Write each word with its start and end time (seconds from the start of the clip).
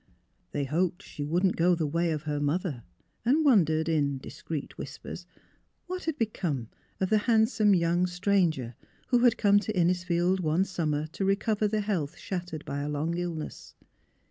They 0.51 0.63
hoped 0.63 1.03
she 1.03 1.23
wouldn't 1.23 1.55
go 1.55 1.75
the 1.75 1.85
way 1.85 2.09
of 2.09 2.23
her 2.23 2.39
mother, 2.39 2.81
and 3.23 3.45
wondered, 3.45 3.87
in 3.87 4.17
discreet 4.17 4.75
whispers, 4.75 5.27
what 5.85 6.05
had 6.05 6.17
become 6.17 6.69
of 6.99 7.11
the 7.11 7.19
handsome 7.29 7.75
young 7.75 8.07
stranger 8.07 8.73
who 9.09 9.19
had 9.19 9.37
come 9.37 9.59
to 9.59 9.71
Innisfield 9.77 10.39
one 10.39 10.63
summer 10.65 11.05
to 11.11 11.23
recover 11.23 11.67
the 11.67 11.81
health 11.81 12.17
shattered 12.17 12.65
by 12.65 12.79
a 12.81 12.89
long 12.89 13.15
illness. 13.15 13.75